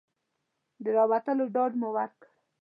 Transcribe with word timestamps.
د 0.83 0.85
ورتلو 1.09 1.45
ډاډ 1.55 1.71
مو 1.79 1.89
ورکړ. 1.97 2.27